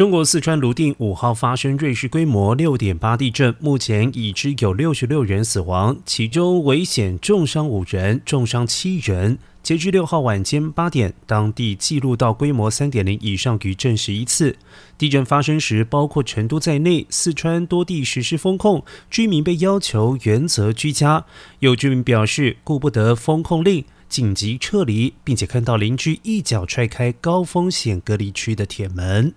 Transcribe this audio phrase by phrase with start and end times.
[0.00, 9.36] 中国四川泸定五号发生瑞士规模六点八地震，目前已知有六十六人死亡，其中危险重伤五人，重伤七人。
[9.62, 14.56] 截至六号晚间八点，当地记录到规模三点零以上余震十一次。
[14.96, 21.26] 地震发生时，包括成都在内，四川多地实施封控，居民被要求原则居家。
[21.58, 29.34] 有居民表示，顾不得封控令，紧急撤离，并且看到邻居一脚踹开高风险隔离区的铁门。